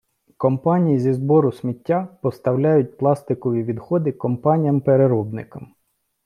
Компанії 0.37 0.99
зі 0.99 1.13
збору 1.13 1.51
сміття 1.51 2.07
поставляють 2.21 2.97
пластикові 2.97 3.63
відходи 3.63 4.11
компаніям-переробникам. 4.11 5.67